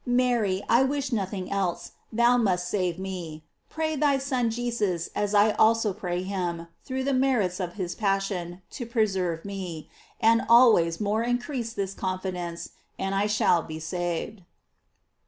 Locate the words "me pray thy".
2.97-4.17